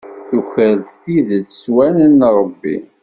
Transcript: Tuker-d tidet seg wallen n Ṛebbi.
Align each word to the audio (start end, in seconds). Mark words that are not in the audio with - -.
Tuker-d 0.29 0.87
tidet 1.03 1.47
seg 1.59 1.71
wallen 1.75 2.13
n 2.19 2.27
Ṛebbi. 2.39 2.77